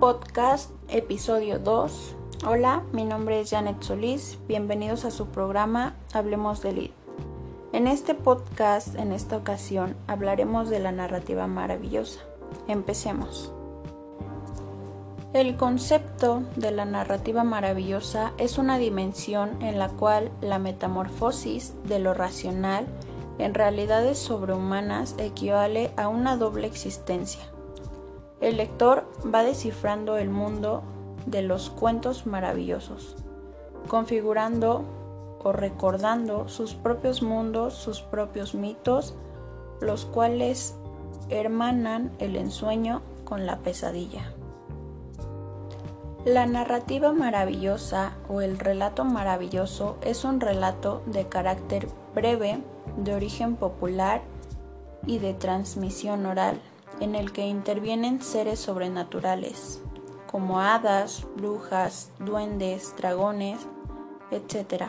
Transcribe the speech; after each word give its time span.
Podcast, 0.00 0.72
episodio 0.88 1.58
2. 1.58 2.16
Hola, 2.46 2.82
mi 2.92 3.06
nombre 3.06 3.40
es 3.40 3.48
Janet 3.48 3.82
Solís. 3.82 4.38
Bienvenidos 4.46 5.06
a 5.06 5.10
su 5.10 5.28
programa 5.28 5.96
Hablemos 6.12 6.60
de 6.60 6.72
Lead. 6.74 6.90
En 7.72 7.86
este 7.88 8.14
podcast, 8.14 8.94
en 8.96 9.12
esta 9.12 9.38
ocasión, 9.38 9.96
hablaremos 10.06 10.68
de 10.68 10.80
la 10.80 10.92
narrativa 10.92 11.46
maravillosa. 11.46 12.20
Empecemos. 12.68 13.54
El 15.32 15.56
concepto 15.56 16.42
de 16.56 16.72
la 16.72 16.84
narrativa 16.84 17.42
maravillosa 17.42 18.34
es 18.36 18.58
una 18.58 18.76
dimensión 18.76 19.62
en 19.62 19.78
la 19.78 19.88
cual 19.88 20.30
la 20.42 20.58
metamorfosis 20.58 21.72
de 21.84 22.00
lo 22.00 22.12
racional 22.12 22.86
en 23.38 23.54
realidades 23.54 24.18
sobrehumanas 24.18 25.14
equivale 25.16 25.90
a 25.96 26.08
una 26.08 26.36
doble 26.36 26.66
existencia. 26.66 27.55
El 28.40 28.58
lector 28.58 29.04
va 29.34 29.42
descifrando 29.42 30.18
el 30.18 30.28
mundo 30.28 30.82
de 31.26 31.42
los 31.42 31.70
cuentos 31.70 32.26
maravillosos, 32.26 33.16
configurando 33.88 34.84
o 35.42 35.52
recordando 35.52 36.48
sus 36.48 36.74
propios 36.74 37.22
mundos, 37.22 37.74
sus 37.74 38.02
propios 38.02 38.54
mitos, 38.54 39.14
los 39.80 40.04
cuales 40.04 40.76
hermanan 41.28 42.12
el 42.18 42.36
ensueño 42.36 43.02
con 43.24 43.46
la 43.46 43.58
pesadilla. 43.58 44.32
La 46.24 46.46
narrativa 46.46 47.12
maravillosa 47.12 48.14
o 48.28 48.40
el 48.40 48.58
relato 48.58 49.04
maravilloso 49.04 49.96
es 50.00 50.24
un 50.24 50.40
relato 50.40 51.02
de 51.06 51.28
carácter 51.28 51.88
breve, 52.14 52.58
de 52.96 53.14
origen 53.14 53.54
popular 53.56 54.22
y 55.06 55.20
de 55.20 55.34
transmisión 55.34 56.26
oral, 56.26 56.60
en 57.00 57.14
el 57.14 57.32
que 57.32 57.46
intervienen 57.46 58.22
seres 58.22 58.58
sobrenaturales, 58.58 59.82
como 60.30 60.60
hadas, 60.60 61.26
brujas, 61.36 62.10
duendes, 62.18 62.94
dragones, 62.96 63.58
etc. 64.30 64.84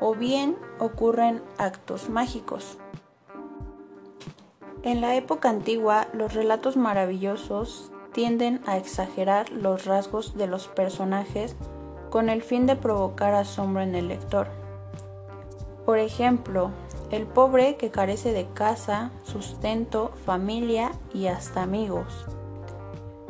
O 0.00 0.14
bien 0.14 0.56
ocurren 0.78 1.42
actos 1.58 2.08
mágicos. 2.08 2.78
En 4.82 5.00
la 5.00 5.16
época 5.16 5.50
antigua, 5.50 6.08
los 6.12 6.34
relatos 6.34 6.76
maravillosos 6.76 7.90
tienden 8.12 8.60
a 8.66 8.76
exagerar 8.76 9.50
los 9.50 9.84
rasgos 9.84 10.36
de 10.36 10.46
los 10.46 10.68
personajes 10.68 11.56
con 12.10 12.28
el 12.28 12.42
fin 12.42 12.66
de 12.66 12.76
provocar 12.76 13.34
asombro 13.34 13.82
en 13.82 13.94
el 13.94 14.08
lector. 14.08 14.48
Por 15.84 15.98
ejemplo, 15.98 16.70
el 17.10 17.26
pobre 17.26 17.76
que 17.76 17.90
carece 17.90 18.32
de 18.32 18.46
casa, 18.46 19.10
sustento, 19.22 20.12
familia 20.26 20.92
y 21.14 21.26
hasta 21.26 21.62
amigos. 21.62 22.26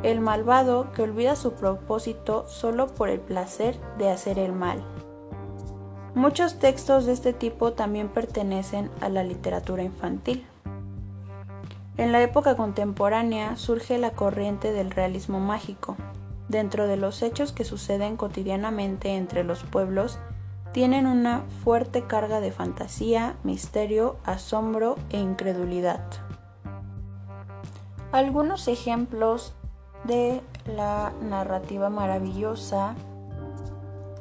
El 0.03 0.21
malvado 0.21 0.93
que 0.93 1.03
olvida 1.03 1.37
su 1.37 1.53
propósito 1.53 2.47
solo 2.49 2.89
por 2.89 3.09
el 3.09 3.21
placer 3.21 3.79
de 3.99 4.11
hacer 4.11 4.39
el 4.39 4.53
mal. 4.53 4.85
Muchos 6.15 6.59
textos 6.59 7.07
de 7.07 7.13
este 7.13 7.33
tipo 7.33 7.73
también 7.73 8.09
pertenecen 8.09 8.91
a 9.01 9.09
la 9.09 9.23
literatura 9.23 9.83
infantil. 9.83 10.45
En 11.97 12.13
la 12.13 12.23
época 12.23 12.57
contemporánea 12.57 13.57
surge 13.57 13.99
la 13.99 14.13
corriente 14.13 14.73
del 14.73 14.91
realismo 14.91 15.41
mágico. 15.41 15.97
Dentro 16.49 16.87
de 16.87 16.97
los 16.97 17.23
hechos 17.23 17.53
que 17.53 17.65
suceden 17.65 18.17
cotidianamente 18.17 19.17
entre 19.17 19.45
los 19.45 19.65
pueblos 19.65 20.19
tienen 20.73 21.07
una 21.07 21.45
fuerte 21.65 22.07
carga 22.07 22.41
de 22.41 22.53
fantasía, 22.53 23.37
misterio, 23.43 24.17
asombro 24.25 24.97
e 25.11 25.19
incredulidad. 25.19 26.03
Algunos 28.13 28.69
ejemplos 28.69 29.55
de 30.05 30.41
la 30.67 31.13
narrativa 31.23 31.91
maravillosa 31.91 32.95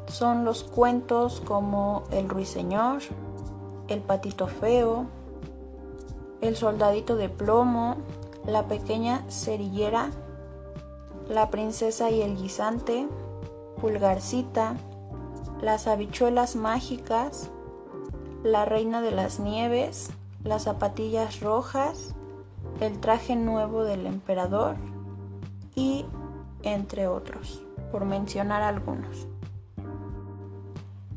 son 0.07 0.45
los 0.45 0.63
cuentos 0.63 1.41
como 1.41 2.03
El 2.11 2.29
ruiseñor, 2.29 3.01
El 3.88 4.01
patito 4.01 4.47
feo, 4.47 5.05
El 6.41 6.55
soldadito 6.55 7.16
de 7.16 7.29
plomo, 7.29 7.97
La 8.45 8.67
pequeña 8.67 9.23
cerillera, 9.29 10.09
La 11.29 11.50
princesa 11.50 12.09
y 12.09 12.21
el 12.21 12.38
guisante, 12.38 13.07
Pulgarcita, 13.79 14.75
las 15.62 15.88
habichuelas 15.88 16.56
mágicas, 16.56 17.50
la 18.44 18.66
reina 18.66 19.01
de 19.01 19.12
las 19.12 19.40
nieves, 19.40 20.12
las 20.44 20.63
zapatillas 20.63 21.40
rojas, 21.40 22.16
el 22.79 23.00
traje 23.00 23.35
nuevo 23.35 23.84
del 23.84 24.06
emperador 24.06 24.75
y 25.75 26.06
entre 26.63 27.07
otros, 27.07 27.63
por 27.91 28.06
mencionar 28.06 28.62
algunos. 28.62 29.28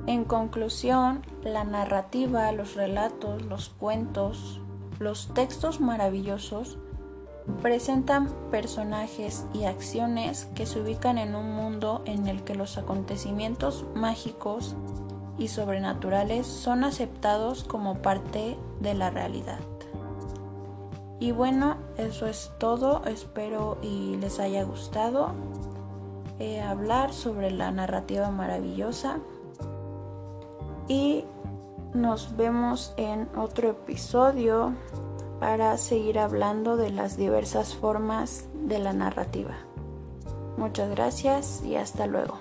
En 0.06 0.24
conclusión, 0.24 1.22
la 1.42 1.64
narrativa, 1.64 2.50
los 2.52 2.74
relatos, 2.74 3.42
los 3.42 3.68
cuentos, 3.68 4.60
los 4.98 5.32
textos 5.34 5.80
maravillosos 5.80 6.78
presentan 7.62 8.28
personajes 8.50 9.44
y 9.52 9.64
acciones 9.64 10.46
que 10.54 10.66
se 10.66 10.80
ubican 10.80 11.18
en 11.18 11.34
un 11.34 11.52
mundo 11.52 12.02
en 12.04 12.26
el 12.26 12.42
que 12.42 12.54
los 12.54 12.78
acontecimientos 12.78 13.84
mágicos 13.94 14.74
y 15.38 15.48
sobrenaturales 15.48 16.46
son 16.46 16.84
aceptados 16.84 17.64
como 17.64 18.02
parte 18.02 18.56
de 18.80 18.94
la 18.94 19.10
realidad. 19.10 19.60
Y 21.18 21.32
bueno, 21.32 21.76
eso 21.98 22.26
es 22.26 22.50
todo, 22.58 23.02
espero 23.04 23.78
y 23.82 24.16
les 24.16 24.40
haya 24.40 24.64
gustado 24.64 25.32
eh, 26.38 26.62
hablar 26.62 27.12
sobre 27.12 27.50
la 27.50 27.70
narrativa 27.70 28.30
maravillosa. 28.30 29.18
Y 30.88 31.24
nos 31.92 32.36
vemos 32.36 32.94
en 32.96 33.28
otro 33.36 33.70
episodio 33.70 34.72
para 35.40 35.76
seguir 35.78 36.18
hablando 36.18 36.76
de 36.76 36.90
las 36.90 37.16
diversas 37.16 37.74
formas 37.74 38.48
de 38.52 38.78
la 38.78 38.92
narrativa. 38.92 39.56
Muchas 40.58 40.90
gracias 40.90 41.62
y 41.64 41.76
hasta 41.76 42.06
luego. 42.06 42.38